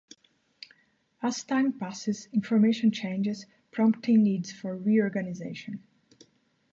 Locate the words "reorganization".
4.75-5.83